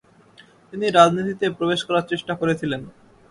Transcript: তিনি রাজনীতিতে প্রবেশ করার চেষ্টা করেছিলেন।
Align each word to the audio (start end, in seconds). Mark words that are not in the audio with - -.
তিনি 0.73 0.85
রাজনীতিতে 0.89 1.45
প্রবেশ 1.57 1.79
করার 1.87 2.05
চেষ্টা 2.11 2.33
করেছিলেন। 2.41 2.81